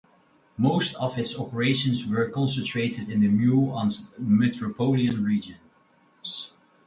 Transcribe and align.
Most 0.57 0.95
of 0.95 1.15
its 1.19 1.37
operations 1.37 2.07
were 2.07 2.27
concentrated 2.27 3.07
in 3.11 3.19
the 3.21 3.27
Maule 3.27 3.77
and 3.77 3.93
Metropolitan 4.17 5.23
regions. 5.23 6.53